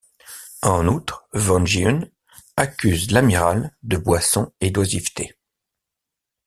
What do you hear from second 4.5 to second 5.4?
et d'oisiveté.